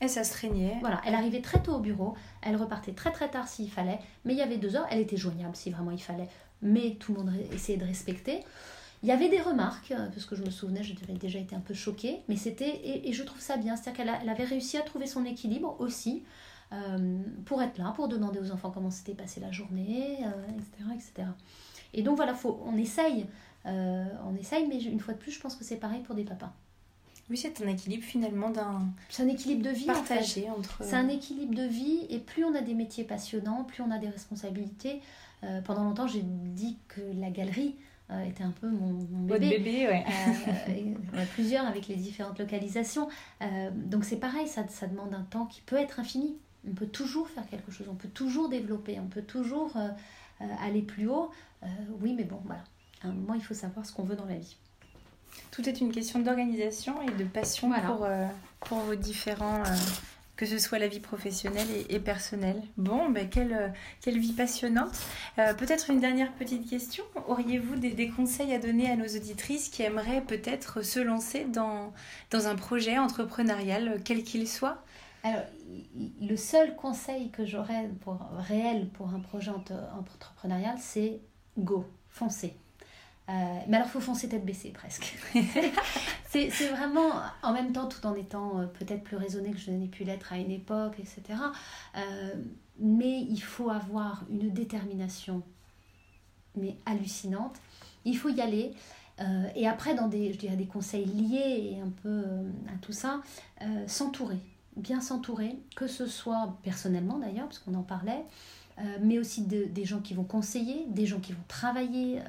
[0.00, 0.76] et ça se traînait.
[0.80, 4.34] Voilà, elle arrivait très tôt au bureau, elle repartait très très tard s'il fallait, mais
[4.34, 6.28] il y avait deux heures, elle était joignable si vraiment il fallait,
[6.62, 8.42] mais tout le monde essayait de respecter.
[9.02, 11.60] Il y avait des remarques, euh, parce que je me souvenais, j'avais déjà été un
[11.60, 15.06] peu choquée, mais c'était, et, je trouve ça bien, c'est-à-dire qu'elle avait réussi à trouver
[15.06, 16.24] son équilibre aussi,
[16.72, 20.94] euh, pour être là, pour demander aux enfants comment s'était passée la journée, etc., euh,
[20.94, 21.28] etc.
[21.94, 23.26] Et donc voilà, faut, on essaye,
[23.64, 26.52] on essaye, mais une fois de plus, je pense que c'est pareil pour des papas.
[27.28, 28.86] Oui, c'est un équilibre finalement d'un.
[29.08, 30.84] C'est un équilibre de vie partagé entre.
[30.84, 33.98] C'est un équilibre de vie et plus on a des métiers passionnants, plus on a
[33.98, 35.00] des responsabilités.
[35.44, 37.74] Euh, pendant longtemps, j'ai dit que la galerie
[38.10, 39.26] euh, était un peu mon, bébé.
[39.28, 40.04] Votre bébé, ouais.
[41.14, 43.08] Euh, plusieurs avec les différentes localisations.
[43.74, 46.36] donc c'est pareil, ça, ça demande un temps qui peut être infini.
[46.68, 49.72] On peut toujours faire quelque chose, on peut toujours développer, on peut toujours
[50.60, 51.30] aller plus haut.
[52.00, 52.64] oui, mais bon, voilà.
[53.02, 54.56] À un moment, il faut savoir ce qu'on veut dans la vie.
[55.50, 58.26] Tout est une question d'organisation et de passion pour, euh,
[58.60, 59.74] pour vos différents, euh,
[60.36, 62.62] que ce soit la vie professionnelle et, personnelle.
[62.76, 63.68] Bon, ben, quelle, euh,
[64.02, 64.98] quelle vie passionnante.
[65.36, 67.04] peut-être une dernière petite question.
[67.26, 71.94] Auriez-vous des, des, conseils à donner à nos auditrices qui aimeraient peut-être se lancer dans,
[72.30, 74.84] dans un projet entrepreneurial, quel qu'il soit?
[75.22, 75.42] Alors,
[76.20, 81.20] le seul conseil que j'aurais pour, réel pour un projet entrepreneurial, c'est
[81.58, 82.54] go, foncez.
[83.28, 83.32] Euh,
[83.66, 85.16] mais alors, faut foncer tête baissée presque.
[86.28, 87.10] c'est vraiment,
[87.42, 90.32] en même temps, tout en étant euh, peut-être plus raisonné que je n'ai pu l'être
[90.32, 91.40] à une époque, etc.
[91.96, 92.34] Euh,
[92.78, 95.42] mais il faut avoir une détermination,
[96.54, 97.56] mais hallucinante.
[98.04, 98.72] Il faut y aller.
[99.56, 102.22] et après, dans des, je dirais, des conseils liés et un peu
[102.68, 103.22] à tout ça,
[103.86, 104.38] s'entourer,
[104.76, 108.24] bien s'entourer, que ce soit personnellement d'ailleurs, parce qu'on en parlait,
[109.00, 112.20] mais aussi de, des gens qui vont conseiller, des gens qui vont travailler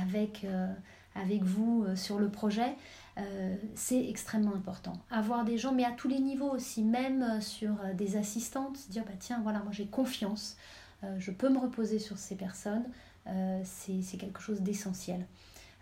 [0.00, 0.72] avec, euh,
[1.14, 2.74] avec vous euh, sur le projet,
[3.74, 4.94] c'est extrêmement important.
[5.10, 9.04] Avoir des gens, mais à tous les niveaux aussi, même sur des assistantes, se dire
[9.04, 10.56] bah, tiens, voilà, moi j'ai confiance,
[11.18, 12.84] je peux me reposer sur ces personnes,
[13.62, 15.26] c'est quelque chose d'essentiel.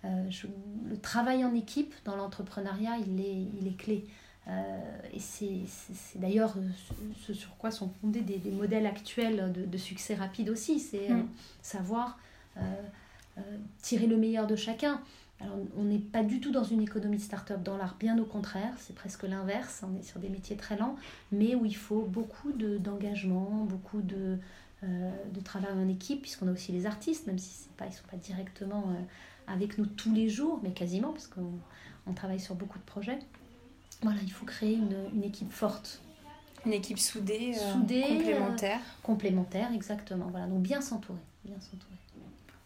[0.02, 4.04] le travail en équipe dans l'entrepreneuriat, il est, il est clé.
[4.48, 5.60] et c'est
[6.16, 6.56] d'ailleurs
[7.24, 10.80] ce, sur quoi sont fondés des, modèles actuels de, succès rapide aussi.
[10.80, 11.28] C'est mm.
[11.62, 12.18] savoir
[12.60, 12.82] euh,
[13.82, 15.00] tirer le meilleur de chacun.
[15.40, 18.74] Alors, on n'est pas du tout dans une économie start-up dans l'art, bien au contraire,
[18.78, 19.84] c'est presque l'inverse.
[19.88, 20.96] On est sur des métiers très lents,
[21.30, 24.38] mais où il faut beaucoup d'engagement, beaucoup de,
[24.82, 27.94] euh, de travail en équipe, puisqu'on a aussi les artistes, même si pas, ils ne
[27.94, 31.52] sont pas directement euh, avec nous tous les jours, mais quasiment, parce qu'on
[32.08, 33.20] on travaille sur beaucoup de projets.
[34.02, 36.02] Voilà, il faut créer une, une équipe forte.
[36.66, 38.80] Une équipe soudée, soudée complémentaire.
[39.04, 40.26] complémentaire, exactement.
[40.30, 41.94] Voilà, donc bien s'entourer, bien s'entourer.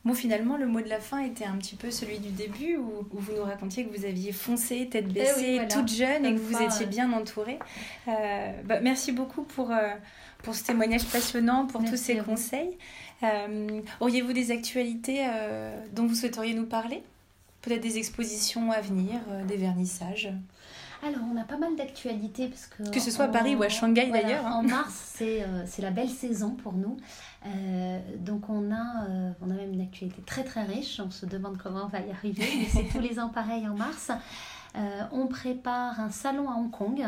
[0.05, 3.07] Bon, finalement, le mot de la fin était un petit peu celui du début où,
[3.13, 6.61] vous nous racontiez que vous aviez foncé, tête eh baissée, toute jeune et que vous
[6.61, 7.61] étiez bien entourée.
[8.09, 9.91] Euh, bah, merci beaucoup pour, euh,
[10.43, 12.77] pour ce témoignage passionnant, pour tous ces conseils.
[13.23, 15.25] Euh, auriez-vous des actualités
[15.93, 17.03] dont vous souhaiteriez nous parler?
[17.61, 20.33] Peut-être des expositions à venir, des vernissages?
[21.05, 22.47] Alors, on a pas mal d'actualités.
[22.47, 24.47] parce Que, que ce soit à Paris ou à Shanghai d'ailleurs.
[24.47, 24.53] Hein.
[24.59, 26.97] En mars, c'est la belle saison pour nous.
[27.45, 31.27] Euh, donc on a, euh, on a même une actualité très très riche, on se
[31.27, 34.13] demande comment on va y arriver, mais c'est tous les ans pareil en mars.
[34.77, 37.05] Euh, on prépare un salon à Hong Kong,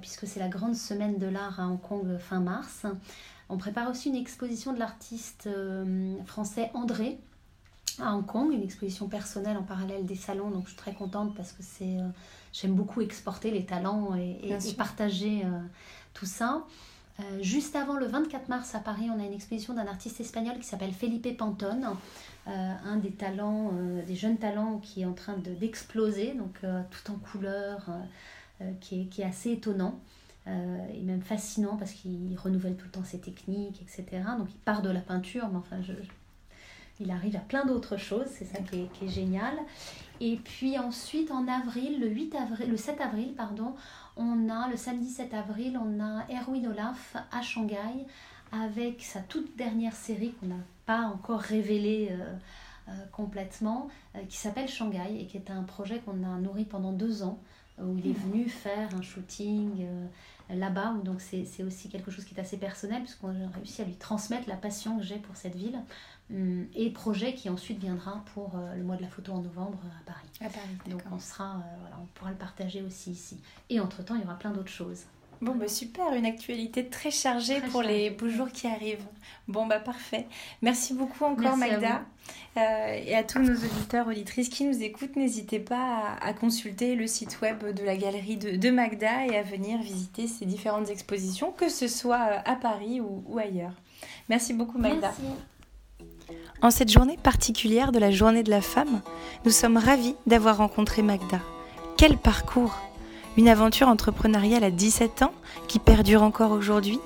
[0.00, 2.86] puisque c'est la grande semaine de l'art à Hong Kong fin mars.
[3.48, 5.48] On prépare aussi une exposition de l'artiste
[6.26, 7.20] français André
[8.00, 11.34] à Hong Kong, une exposition personnelle en parallèle des salons, donc je suis très contente
[11.34, 11.96] parce que c'est,
[12.52, 15.42] j'aime beaucoup exporter les talents et, et partager
[16.14, 16.64] tout ça.
[17.40, 20.64] juste avant le 24 mars à Paris, on a une exposition d'un artiste espagnol qui
[20.64, 21.88] s'appelle Felipe Pantone,
[22.46, 23.72] un des talents,
[24.06, 27.90] des jeunes talents qui est en train d'exploser, donc tout en couleurs,
[28.80, 30.00] qui est, qui, est, assez étonnant.
[30.46, 34.22] et même fascinant parce qu'il renouvelle tout le temps ses techniques, etc.
[34.38, 35.92] Donc il part de la peinture, mais enfin je,
[37.00, 39.54] il arrive à plein d'autres choses, c'est ça qui est, génial.
[40.20, 43.74] Et puis ensuite, en avril, le, 8 avril, le 7 avril, pardon,
[44.16, 48.06] on a, le samedi 7 avril, on a Erwin Olaf à Shanghai
[48.52, 52.34] avec sa toute dernière série qu'on n'a pas encore révélée euh,
[52.88, 56.92] euh, complètement, euh, qui s'appelle Shanghai et qui est un projet qu'on a nourri pendant
[56.92, 57.38] deux ans,
[57.78, 59.86] où il est venu faire un shooting
[60.48, 63.96] là-bas, donc c'est aussi quelque chose qui est assez personnel, puisqu'on a réussi à lui
[63.96, 65.78] transmettre la passion que j'ai pour cette ville.
[66.34, 69.78] Hum, et projet qui ensuite viendra pour euh, le mois de la photo en novembre
[69.84, 70.28] euh, à Paris.
[70.40, 73.38] À Paris Donc on sera, euh, voilà, on pourra le partager aussi ici.
[73.70, 75.04] Et entre temps, il y aura plein d'autres choses.
[75.40, 79.04] Bon, bah super, une actualité très chargée pour les beaux jours qui arrivent.
[79.46, 80.26] Bon, bah parfait.
[80.62, 82.06] Merci beaucoup encore, Magda.
[82.56, 87.38] et à tous nos auditeurs, auditrices qui nous écoutent, n'hésitez pas à, consulter le site
[87.42, 91.86] web de la galerie de, Magda et à venir visiter ces différentes expositions, que ce
[91.86, 93.74] soit à Paris ou, ou ailleurs.
[94.30, 95.12] Merci beaucoup, Magda.
[95.18, 95.36] Merci.
[96.62, 99.02] En cette journée particulière de la journée de la femme,
[99.44, 101.40] nous sommes ravis d'avoir rencontré Magda.
[101.98, 102.78] Quel parcours
[103.36, 105.32] Une aventure entrepreneuriale à 17 ans
[105.68, 106.98] qui perdure encore aujourd'hui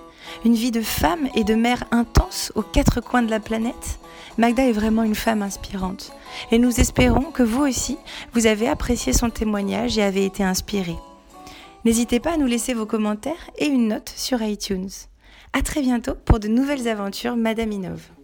[0.45, 3.99] Une vie de femme et de mère intense aux quatre coins de la planète
[4.39, 6.13] Magda est vraiment une femme inspirante.
[6.53, 7.99] Et nous espérons que vous aussi,
[8.33, 10.95] vous avez apprécié son témoignage et avez été inspiré.
[11.85, 14.91] N'hésitez pas à nous laisser vos commentaires et une note sur iTunes.
[15.53, 18.20] À très bientôt pour de nouvelles aventures Madame Inove.